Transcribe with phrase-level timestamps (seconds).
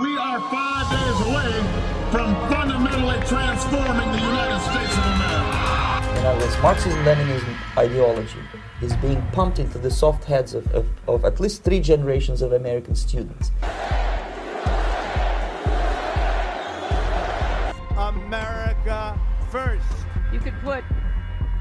[0.00, 1.50] We are five days away
[2.12, 6.20] from fundamentally transforming the United States of America.
[6.20, 8.38] In other words, Marxism-Leninism ideology
[8.80, 12.52] is being pumped into the soft heads of, of, of at least three generations of
[12.52, 13.50] American students.
[17.96, 19.20] America
[19.50, 19.84] first.
[20.32, 20.84] You could put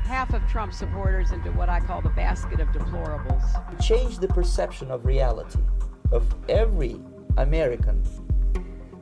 [0.03, 3.81] half of Trump supporters into what I call the basket of deplorables.
[3.81, 5.59] Change the perception of reality
[6.11, 6.99] of every
[7.37, 8.03] American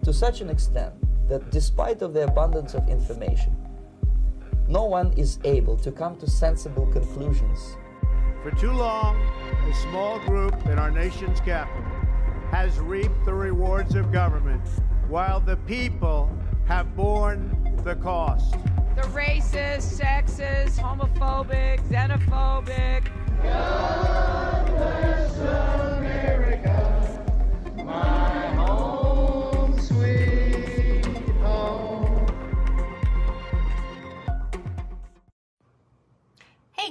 [0.03, 0.93] to such an extent
[1.27, 3.55] that despite of the abundance of information,
[4.67, 7.77] no one is able to come to sensible conclusions.
[8.43, 9.19] For too long,
[9.67, 11.83] a small group in our nation's capital
[12.51, 14.61] has reaped the rewards of government
[15.07, 16.29] while the people
[16.65, 18.53] have borne the cost.
[18.95, 23.07] The racist, sexist, homophobic, xenophobic.
[23.43, 25.74] God bless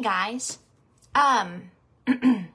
[0.04, 0.58] guys.
[1.14, 1.70] Um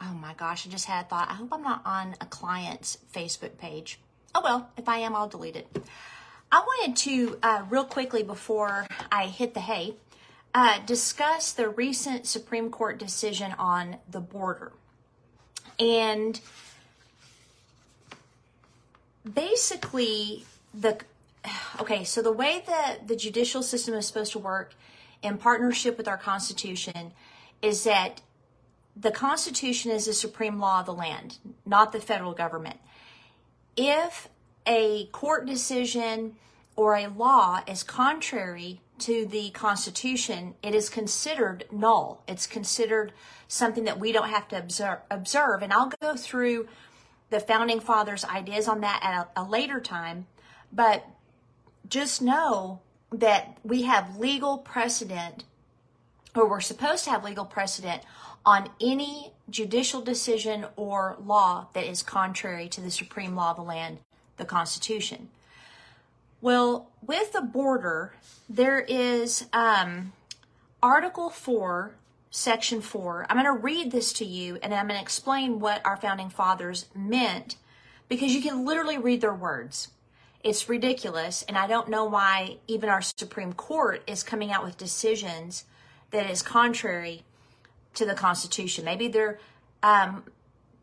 [0.00, 1.28] Oh my gosh, I just had a thought.
[1.28, 3.98] I hope I'm not on a client's Facebook page.
[4.34, 5.66] Oh well, if I am, I'll delete it.
[6.50, 9.96] I wanted to, uh, real quickly before I hit the hay,
[10.54, 14.72] uh, discuss the recent Supreme Court decision on the border.
[15.78, 16.40] And
[19.30, 20.98] basically, the
[21.80, 24.74] okay, so the way that the judicial system is supposed to work
[25.22, 27.12] in partnership with our Constitution
[27.62, 28.22] is that
[28.96, 32.78] the Constitution is the supreme law of the land, not the federal government.
[33.76, 34.28] If
[34.66, 36.34] a court decision
[36.76, 42.22] or a law is contrary to the Constitution, it is considered null.
[42.26, 43.12] It's considered
[43.46, 44.98] something that we don't have to observe.
[45.10, 45.62] observe.
[45.62, 46.68] And I'll go through
[47.30, 50.26] the founding fathers' ideas on that at a, a later time.
[50.72, 51.06] But
[51.88, 52.80] just know
[53.12, 55.44] that we have legal precedent,
[56.34, 58.02] or we're supposed to have legal precedent
[58.44, 63.62] on any judicial decision or law that is contrary to the supreme law of the
[63.62, 63.98] land,
[64.36, 65.28] the Constitution.
[66.40, 68.14] Well, with the border,
[68.48, 70.12] there is um,
[70.82, 71.94] Article 4,
[72.30, 73.26] Section 4.
[73.28, 76.30] I'm going to read this to you and I'm going to explain what our founding
[76.30, 77.56] fathers meant
[78.08, 79.88] because you can literally read their words.
[80.44, 84.78] It's ridiculous, and I don't know why even our Supreme Court is coming out with
[84.78, 85.64] decisions
[86.10, 87.24] that is contrary
[87.94, 88.84] to the Constitution.
[88.84, 89.38] Maybe they're
[89.82, 90.24] um,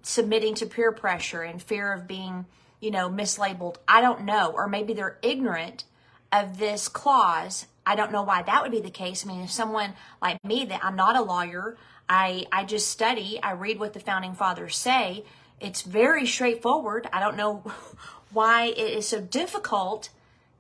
[0.01, 2.45] submitting to peer pressure and fear of being,
[2.79, 3.77] you know, mislabeled.
[3.88, 4.51] I don't know.
[4.51, 5.85] Or maybe they're ignorant
[6.31, 7.66] of this clause.
[7.85, 9.25] I don't know why that would be the case.
[9.25, 11.77] I mean, if someone like me, that I'm not a lawyer,
[12.09, 15.23] I, I just study, I read what the founding fathers say.
[15.59, 17.07] It's very straightforward.
[17.13, 17.63] I don't know
[18.31, 20.09] why it is so difficult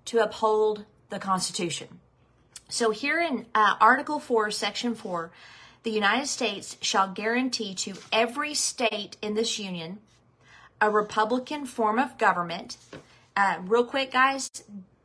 [0.05, 1.99] to uphold the Constitution.
[2.67, 5.31] So, here in uh, Article 4, Section 4,
[5.83, 9.99] the United States shall guarantee to every state in this union
[10.81, 12.77] a Republican form of government.
[13.37, 14.49] Uh, real quick, guys,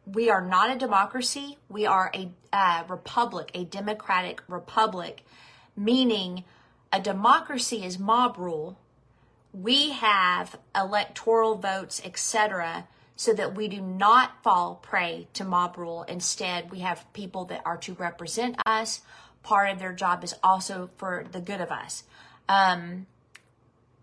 [0.07, 1.59] we are not a democracy.
[1.69, 5.25] We are a uh, republic, a democratic republic,
[5.77, 6.45] meaning
[6.93, 8.79] a democracy is mob rule.
[9.53, 16.05] We have electoral votes, etc., so that we do not fall prey to mob rule.
[16.05, 19.03] Instead, we have people that are to represent us
[19.43, 22.05] part of their job is also for the good of us.
[22.49, 23.07] Um,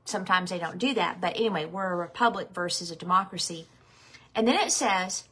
[0.05, 3.67] sometimes they don't do that, but anyway, we're a republic versus a democracy.
[4.35, 5.25] And then it says,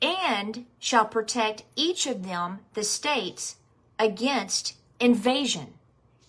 [0.00, 3.56] and shall protect each of them, the states,
[3.98, 5.74] against invasion.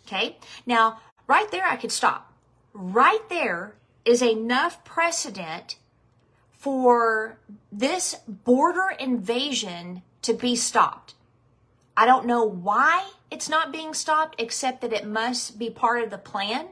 [0.06, 0.38] Okay?
[0.66, 2.32] Now, right there, I could stop.
[2.78, 5.78] Right there is enough precedent
[6.52, 7.38] for
[7.72, 11.14] this border invasion to be stopped.
[11.96, 16.10] I don't know why it's not being stopped, except that it must be part of
[16.10, 16.68] the plan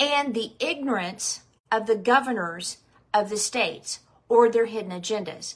[0.00, 2.78] and the ignorance of the governors
[3.12, 5.54] of the states or their hidden agendas.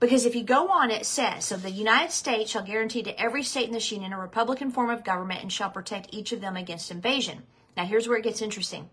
[0.00, 3.44] Because if you go on, it says, so the United States shall guarantee to every
[3.44, 6.56] state in this union a republican form of government and shall protect each of them
[6.56, 7.44] against invasion.
[7.76, 8.90] Now, here's where it gets interesting.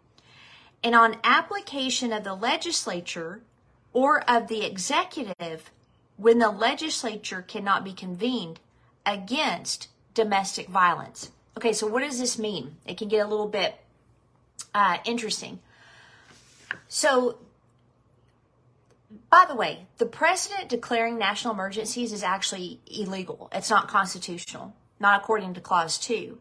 [0.84, 3.42] And on application of the legislature
[3.94, 5.72] or of the executive,
[6.18, 8.60] when the legislature cannot be convened,
[9.06, 11.32] against domestic violence.
[11.58, 12.76] Okay, so what does this mean?
[12.86, 13.76] It can get a little bit
[14.74, 15.60] uh, interesting.
[16.88, 17.38] So,
[19.30, 23.50] by the way, the president declaring national emergencies is actually illegal.
[23.52, 26.38] It's not constitutional, not according to Clause 2.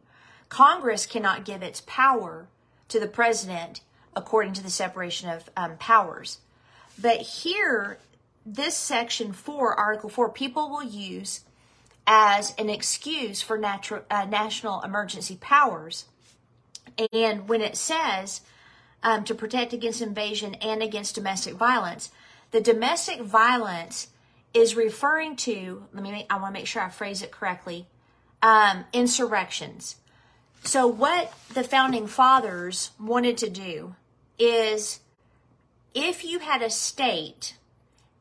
[0.50, 2.49] Congress cannot give its power
[2.88, 3.81] to the president
[4.14, 6.38] according to the separation of um, powers.
[7.00, 7.99] But here,
[8.44, 11.44] this section 4, Article 4, people will use
[12.06, 16.06] as an excuse for uh, national emergency powers.
[17.12, 18.41] And when it says
[19.03, 22.11] um, to protect against invasion and against domestic violence,
[22.50, 24.08] the domestic violence
[24.53, 27.87] is referring to, let me, make, I want to make sure I phrase it correctly,
[28.43, 29.96] um, insurrections.
[30.62, 33.95] So, what the founding fathers wanted to do
[34.39, 35.01] is
[35.95, 37.57] if you had a state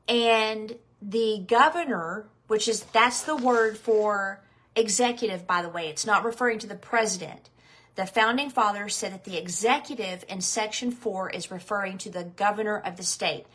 [0.08, 4.42] and the governor, which is that's the word for
[4.76, 7.50] executive, by the way, it's not referring to the president.
[7.96, 12.78] The founding fathers said that the executive in section four is referring to the governor
[12.78, 13.46] of the state.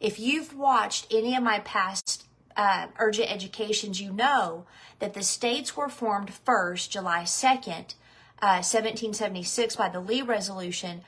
[0.00, 4.66] If you've watched any of my past uh, urgent educations, you know
[4.98, 7.94] that the states were formed first, July 2nd,
[8.42, 11.02] uh, 1776, by the Lee Resolution.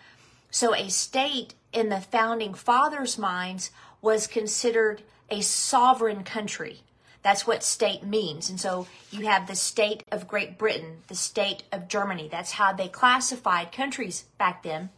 [0.51, 3.71] So a state in the founding fathers' minds
[4.01, 6.83] was considered a sovereign country.
[7.23, 8.51] That's what state means.
[8.51, 12.29] And so you have the state of Great Britain, the state of Germany.
[12.31, 14.91] That's how they classified countries back then.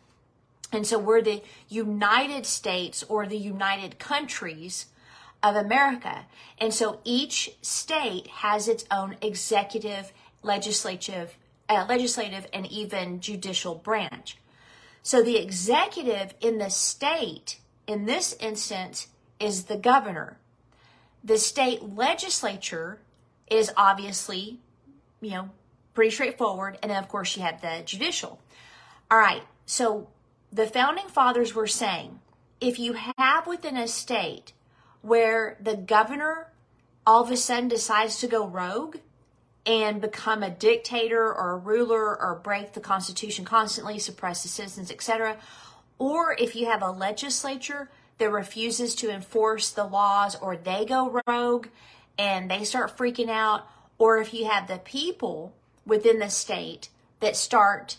[0.73, 4.87] And so we're the United States or the United Countries
[5.43, 6.27] of America.
[6.59, 10.13] And so each state has its own executive,
[10.43, 11.37] legislative,
[11.69, 14.39] uh, legislative, and even judicial branch.
[15.03, 19.09] So the executive in the state, in this instance,
[19.39, 20.39] is the governor.
[21.23, 23.01] The state legislature
[23.51, 24.59] is obviously,
[25.21, 25.51] you know,
[25.95, 26.79] pretty straightforward.
[26.83, 28.41] And then, of course, you have the judicial.
[29.11, 29.43] All right.
[29.65, 30.09] So
[30.53, 32.21] the founding fathers were saying
[32.61, 34.53] if you have within a state
[35.03, 36.53] where the governor
[37.07, 38.97] all of a sudden decides to go rogue
[39.67, 44.91] and become a dictator or a ruler or break the constitution constantly suppress the citizens
[44.91, 45.37] etc
[45.99, 51.21] or if you have a legislature that refuses to enforce the laws or they go
[51.27, 51.67] rogue
[52.19, 53.67] and they start freaking out
[53.99, 55.55] or if you have the people
[55.85, 56.89] within the state
[57.21, 57.97] that start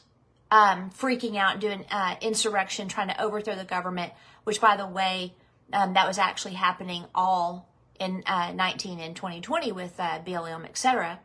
[0.49, 4.87] um, freaking out and doing uh, insurrection trying to overthrow the government which by the
[4.87, 5.33] way
[5.73, 7.67] um, that was actually happening all
[7.99, 11.19] in uh, 19 and 2020 with uh, BLM, etc.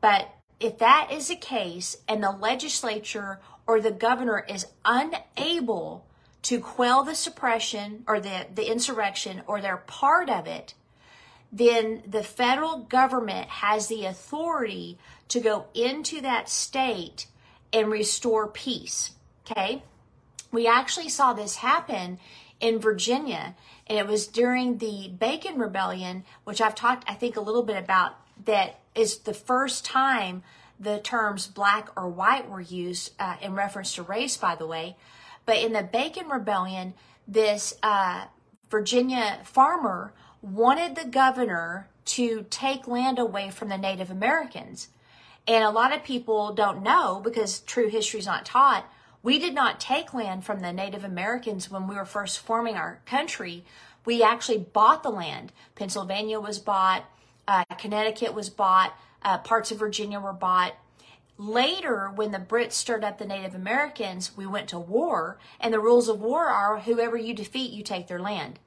[0.00, 6.06] But if that is the case and the legislature or the governor is unable
[6.42, 10.74] to quell the suppression or the, the insurrection or they're part of it,
[11.52, 14.98] then the federal government has the authority
[15.28, 17.26] to go into that state
[17.72, 19.12] and restore peace.
[19.50, 19.82] Okay?
[20.52, 22.18] We actually saw this happen
[22.60, 23.54] in Virginia,
[23.86, 27.76] and it was during the Bacon Rebellion, which I've talked, I think, a little bit
[27.76, 28.12] about,
[28.44, 30.42] that is the first time
[30.78, 34.96] the terms black or white were used uh, in reference to race, by the way.
[35.44, 36.94] But in the Bacon Rebellion,
[37.28, 38.26] this uh,
[38.70, 44.88] Virginia farmer wanted the governor to take land away from the Native Americans.
[45.46, 48.86] And a lot of people don't know because true history is not taught
[49.22, 53.00] we did not take land from the Native Americans when we were first forming our
[53.04, 53.64] country.
[54.04, 55.52] We actually bought the land.
[55.74, 57.04] Pennsylvania was bought,
[57.50, 60.74] uh, Connecticut was bought, uh, parts of Virginia were bought.
[61.36, 65.80] Later, when the Brits stirred up the Native Americans, we went to war, and the
[65.80, 68.58] rules of war are whoever you defeat, you take their land.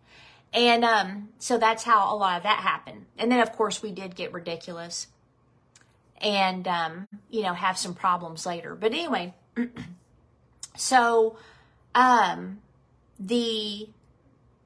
[0.52, 3.06] And um, so that's how a lot of that happened.
[3.18, 5.08] And then, of course, we did get ridiculous
[6.20, 8.76] and, um, you know, have some problems later.
[8.76, 9.34] But anyway,
[10.76, 11.38] So,
[11.94, 12.60] um,
[13.20, 13.90] the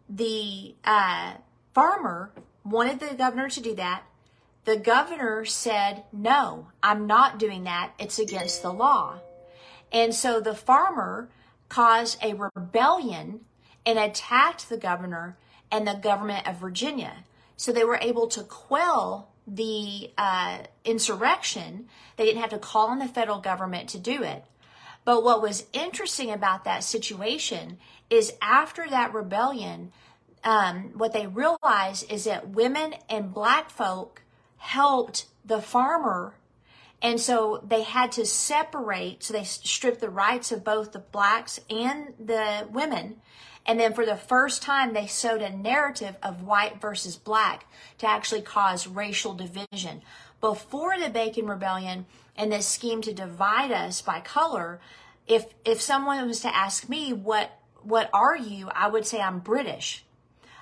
[0.09, 1.33] the uh,
[1.73, 2.31] farmer
[2.63, 4.03] wanted the governor to do that.
[4.67, 7.93] The governor said, "No, I'm not doing that.
[7.97, 9.21] It's against the law."
[9.93, 11.29] And so the farmer
[11.69, 13.45] caused a rebellion
[13.85, 15.37] and attacked the governor
[15.71, 17.23] and the government of Virginia.
[17.55, 21.87] So they were able to quell the uh, insurrection.
[22.17, 24.43] They didn't have to call on the federal government to do it.
[25.05, 27.77] But what was interesting about that situation
[28.09, 29.93] is after that rebellion,
[30.43, 34.23] um, what they realized is that women and black folk
[34.57, 36.35] helped the farmer.
[37.01, 39.23] And so they had to separate.
[39.23, 43.17] So they stripped the rights of both the blacks and the women.
[43.65, 47.65] And then for the first time, they sowed a narrative of white versus black
[47.97, 50.01] to actually cause racial division.
[50.39, 52.05] Before the Bacon Rebellion,
[52.37, 54.79] and this scheme to divide us by color,
[55.27, 59.39] if if someone was to ask me what what are you, I would say I'm
[59.39, 60.05] British.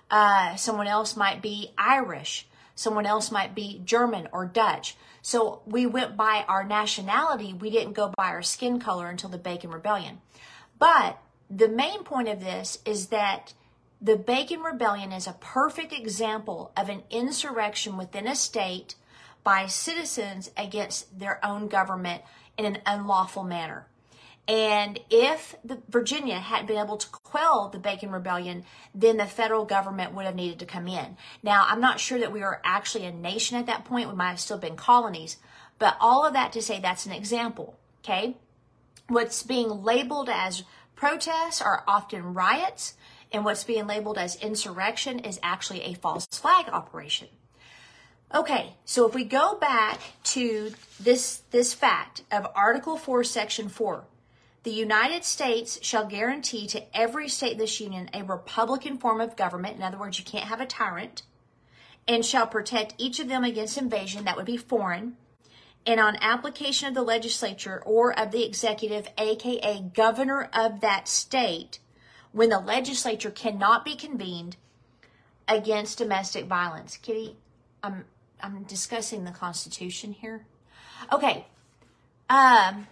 [0.10, 2.48] Uh, someone else might be Irish.
[2.76, 4.98] Someone else might be German or Dutch.
[5.22, 7.54] So we went by our nationality.
[7.54, 10.20] We didn't go by our skin color until the Bacon Rebellion.
[10.78, 11.18] But
[11.50, 13.54] the main point of this is that
[14.02, 18.96] the Bacon Rebellion is a perfect example of an insurrection within a state
[19.44, 22.24] by citizens against their own government
[22.58, 23.88] in an unlawful manner.
[24.48, 25.56] And if
[25.90, 30.36] Virginia hadn't been able to quell the Bacon Rebellion, then the federal government would have
[30.36, 31.18] needed to come in.
[31.42, 34.10] Now, I'm not sure that we were actually a nation at that point.
[34.10, 35.38] We might have still been colonies.
[35.80, 37.78] But all of that to say that's an example.
[38.04, 38.38] Okay?
[39.08, 40.64] What's being labeled as
[40.96, 42.94] protests are often riots,
[43.32, 47.28] and what's being labeled as insurrection is actually a false flag operation.
[48.34, 54.04] Okay, so if we go back to this this fact of Article 4, Section 4,
[54.66, 59.36] the United States shall guarantee to every state of this union a republican form of
[59.36, 59.78] government.
[59.78, 61.22] In other words, you can't have a tyrant,
[62.08, 65.18] and shall protect each of them against invasion that would be foreign,
[65.86, 71.78] and on application of the legislature or of the executive, aka governor of that state,
[72.32, 74.58] when the legislature cannot be convened
[75.48, 76.98] against domestic violence.
[76.98, 77.38] Kitty,
[77.84, 78.06] I'm
[78.42, 80.48] I'm discussing the Constitution here.
[81.14, 81.46] Okay.
[82.32, 82.88] Um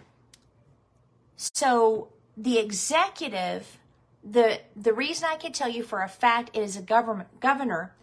[1.36, 3.78] so the executive
[4.22, 7.94] the the reason I can tell you for a fact it is a government governor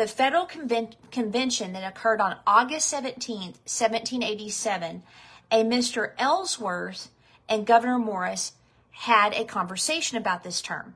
[0.00, 5.02] the federal conven- convention that occurred on August 17th, 1787,
[5.50, 6.12] a Mr.
[6.16, 7.10] Ellsworth
[7.50, 8.52] and Gouverneur Morris
[8.92, 10.94] had a conversation about this term.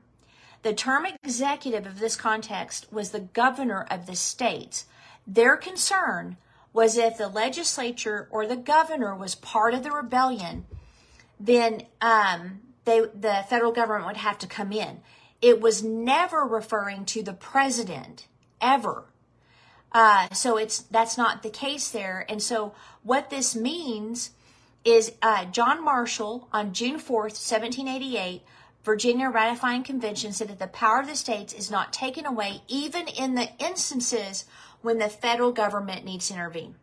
[0.63, 4.85] The term executive of this context was the governor of the states.
[5.27, 6.37] Their concern
[6.73, 10.65] was if the legislature or the governor was part of the rebellion,
[11.39, 15.01] then um, they, the federal government would have to come in.
[15.41, 18.27] It was never referring to the president
[18.61, 19.05] ever.
[19.91, 22.25] Uh, so it's that's not the case there.
[22.27, 22.73] And so
[23.03, 24.31] what this means
[24.83, 28.43] is uh, John Marshall on June 4th, 1788,
[28.83, 33.07] Virginia ratifying convention said that the power of the states is not taken away even
[33.07, 34.45] in the instances
[34.81, 36.75] when the federal government needs to intervene.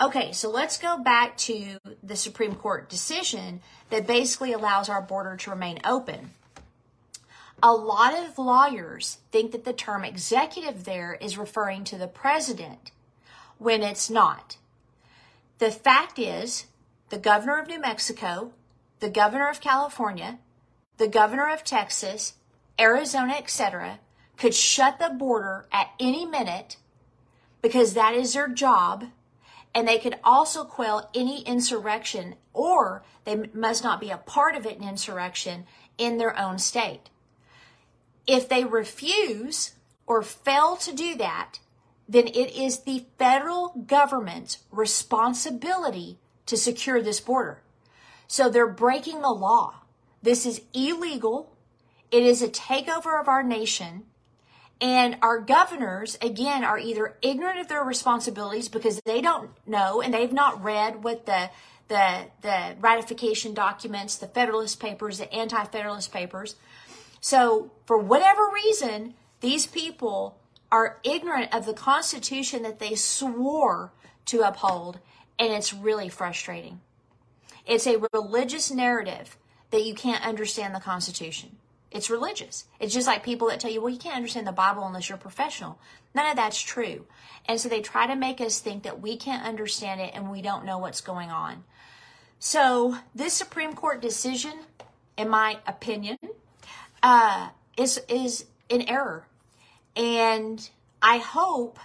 [0.00, 5.36] Okay, so let's go back to the Supreme Court decision that basically allows our border
[5.36, 6.30] to remain open.
[7.62, 12.90] A lot of lawyers think that the term executive there is referring to the president
[13.58, 14.56] when it's not.
[15.58, 16.66] The fact is,
[17.10, 18.52] the governor of New Mexico,
[18.98, 20.38] the governor of California,
[20.96, 22.34] the governor of Texas,
[22.80, 24.00] Arizona, etc.,
[24.36, 26.78] could shut the border at any minute
[27.60, 29.04] because that is their job.
[29.74, 34.66] And they could also quell any insurrection, or they must not be a part of
[34.66, 35.64] in insurrection
[35.96, 37.08] in their own state.
[38.26, 39.72] If they refuse
[40.06, 41.58] or fail to do that,
[42.08, 47.62] then it is the federal government's responsibility to secure this border.
[48.26, 49.82] So they're breaking the law.
[50.22, 51.56] This is illegal.
[52.10, 54.04] It is a takeover of our nation.
[54.82, 60.12] And our governors, again, are either ignorant of their responsibilities because they don't know and
[60.12, 61.50] they've not read what the
[61.88, 66.56] the, the ratification documents, the Federalist Papers, the Anti Federalist Papers.
[67.20, 70.38] So, for whatever reason, these people
[70.70, 73.92] are ignorant of the Constitution that they swore
[74.26, 75.00] to uphold,
[75.38, 76.80] and it's really frustrating.
[77.66, 79.36] It's a religious narrative
[79.70, 81.56] that you can't understand the Constitution.
[81.94, 82.64] It's religious.
[82.80, 85.18] It's just like people that tell you, well, you can't understand the Bible unless you're
[85.18, 85.78] professional.
[86.14, 87.06] None of that's true.
[87.46, 90.42] And so they try to make us think that we can't understand it and we
[90.42, 91.64] don't know what's going on.
[92.38, 94.52] So this Supreme Court decision,
[95.16, 96.18] in my opinion,
[97.02, 99.28] uh, is is in error,
[99.94, 100.68] and
[101.00, 101.78] I hope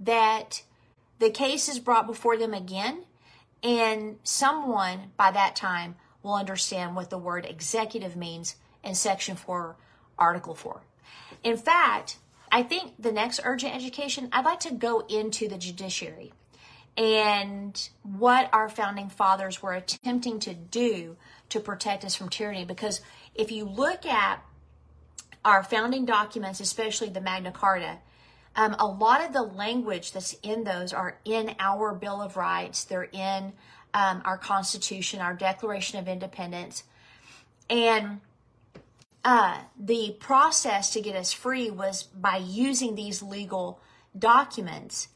[0.00, 0.62] that
[1.18, 3.04] the case is brought before them again,
[3.62, 9.76] and someone by that time will understand what the word executive means in Section 4,
[10.18, 10.80] Article 4.
[11.42, 12.18] In fact,
[12.50, 16.32] I think the next urgent education, I'd like to go into the judiciary
[16.96, 21.16] and what our founding fathers were attempting to do
[21.48, 22.64] to protect us from tyranny.
[22.64, 23.00] Because
[23.34, 24.44] if you look at
[25.44, 27.98] our founding documents, especially the Magna Carta,
[28.54, 32.84] um, a lot of the language that's in those are in our Bill of Rights.
[32.84, 33.54] They're in
[33.94, 36.84] um, our Constitution, our Declaration of Independence.
[37.70, 38.20] And
[39.24, 43.80] uh, the process to get us free was by using these legal
[44.18, 45.08] documents.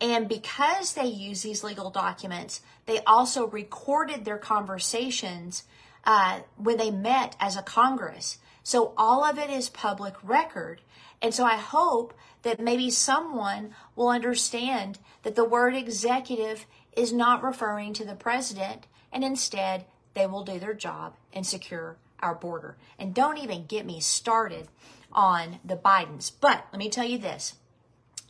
[0.00, 5.62] And because they use these legal documents, they also recorded their conversations
[6.04, 8.38] uh, when they met as a Congress.
[8.64, 10.80] So all of it is public record.
[11.20, 16.66] And so I hope that maybe someone will understand that the word executive
[16.96, 21.96] is not referring to the president and instead they will do their job and secure
[22.22, 22.76] our border.
[22.98, 24.68] And don't even get me started
[25.12, 26.32] on the Bidens.
[26.40, 27.54] But let me tell you this.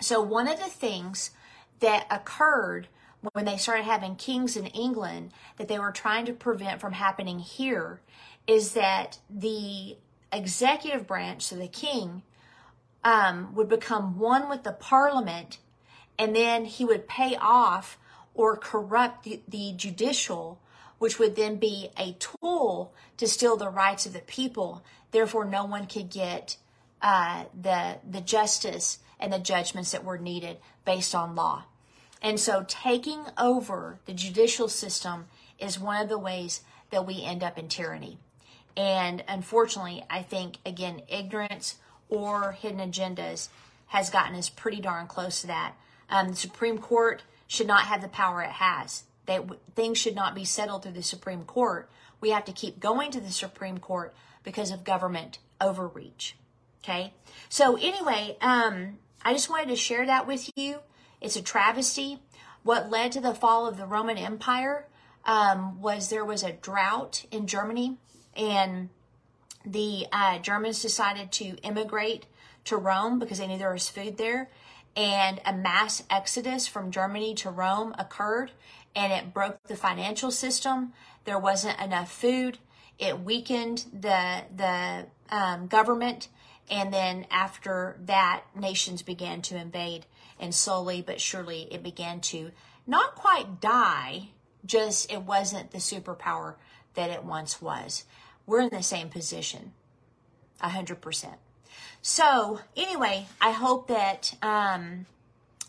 [0.01, 1.31] So, one of the things
[1.81, 2.89] that occurred
[3.33, 7.39] when they started having kings in England that they were trying to prevent from happening
[7.39, 8.01] here
[8.49, 9.97] is that the
[10.33, 12.23] executive branch, so the king,
[13.05, 15.59] um, would become one with the parliament
[16.19, 17.99] and then he would pay off
[18.35, 20.61] or corrupt the, the judicial,
[21.03, 24.85] which would then be a tool to steal the rights of the people.
[25.11, 26.57] Therefore, no one could get
[27.03, 31.65] uh, the the justice and the judgments that were needed based on law.
[32.23, 35.27] And so, taking over the judicial system
[35.59, 36.61] is one of the ways
[36.93, 38.19] that we end up in tyranny.
[38.77, 41.79] And unfortunately, I think again, ignorance
[42.11, 43.49] or hidden agendas
[43.89, 45.75] has gotten us pretty darn close to that.
[46.09, 49.03] Um, the Supreme Court should not have the power it has.
[49.27, 51.89] That things should not be settled through the Supreme Court.
[52.21, 56.37] We have to keep going to the Supreme Court because of government overreach.
[56.83, 57.15] Okay.
[57.49, 60.79] So anyway, um, I just wanted to share that with you.
[61.21, 62.21] It's a travesty.
[62.65, 64.87] What led to the fall of the Roman Empire
[65.25, 67.99] um, was there was a drought in Germany,
[68.37, 68.89] and
[69.65, 72.27] the uh, Germans decided to immigrate
[72.65, 74.51] to Rome because they knew there was food there
[74.97, 78.53] and a mass exodus from Germany to Rome occurred
[78.95, 80.93] and it broke the financial system.
[81.25, 82.59] There wasn't enough food.
[82.99, 86.29] It weakened the the um, government,
[86.71, 90.07] and then after that, nations began to invade,
[90.39, 92.51] and slowly but surely, it began to
[92.87, 94.29] not quite die.
[94.65, 96.55] Just it wasn't the superpower
[96.95, 98.05] that it once was.
[98.47, 99.73] We're in the same position,
[100.61, 101.37] a hundred percent.
[102.03, 105.07] So anyway, I hope that um,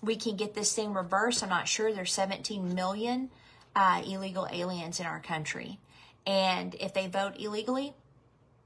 [0.03, 1.41] we can get this thing reversed.
[1.41, 1.93] I'm not sure.
[1.93, 3.29] There's 17 million
[3.75, 5.79] uh, illegal aliens in our country,
[6.27, 7.93] and if they vote illegally,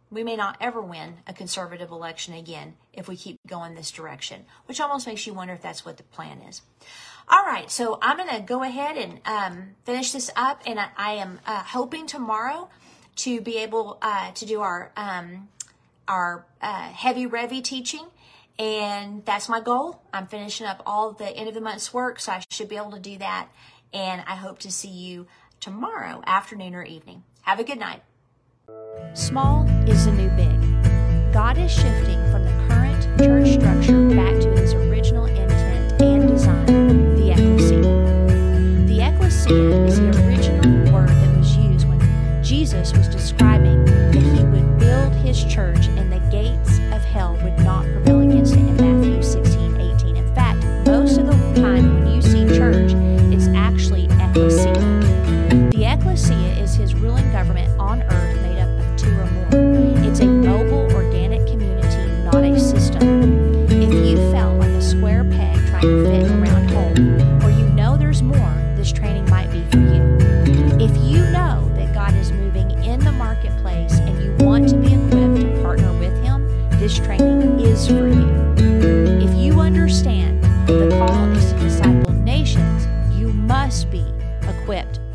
[0.10, 4.46] we may not ever win a conservative election again if we keep going this direction,
[4.66, 6.62] which almost makes you wonder if that's what the plan is.
[7.30, 10.88] All right, so I'm going to go ahead and um, finish this up, and I,
[10.96, 12.70] I am uh, hoping tomorrow
[13.18, 15.50] to be able uh, to do our um,
[16.08, 18.06] our uh, heavy revy teaching.
[18.60, 20.02] And that's my goal.
[20.12, 22.92] I'm finishing up all the end of the month's work, so I should be able
[22.92, 23.50] to do that.
[23.94, 25.28] And I hope to see you
[25.60, 27.24] tomorrow, afternoon or evening.
[27.42, 28.02] Have a good night.
[29.14, 31.34] Small is the new big.
[31.34, 37.16] God is shifting from the current church structure back to his original intent and design,
[37.16, 37.82] the ecclesia.
[38.88, 44.44] The ecclesia is the original word that was used when Jesus was describing that he
[44.44, 45.88] would build his church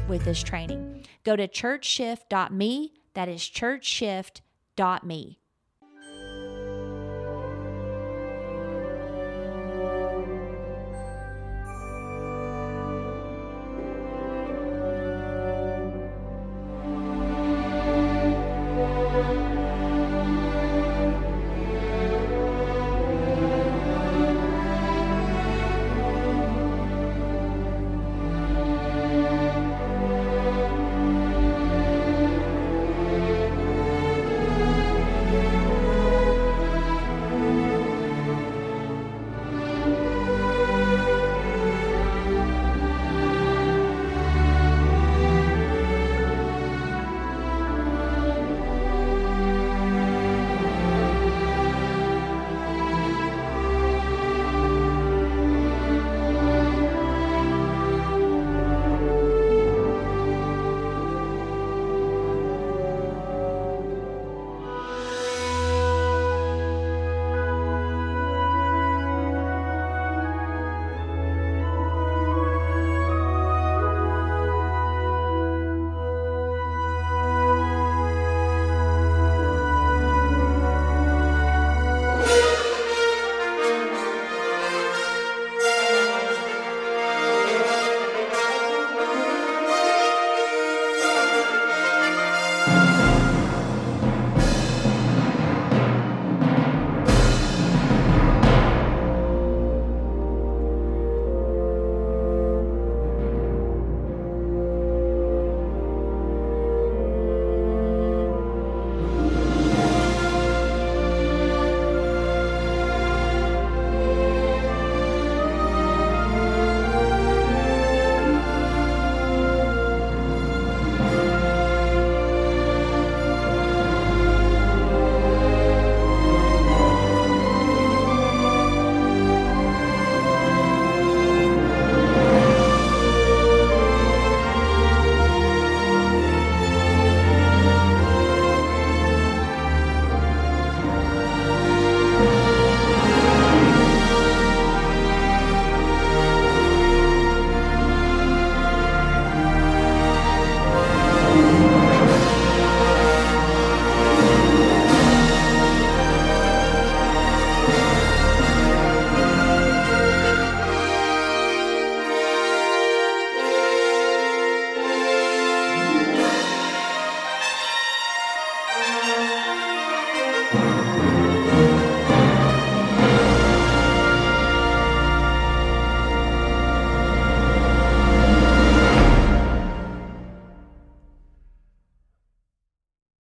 [0.09, 1.07] with this training.
[1.25, 5.39] Go to churchshift.me, that is churchshift.me.